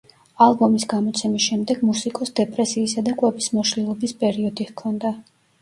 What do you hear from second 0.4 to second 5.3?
ალბომის გამოცემის შემდეგ მუსიკოსს დეპრესიისა და კვების მოშლილობის პერიოდი ჰქონდა.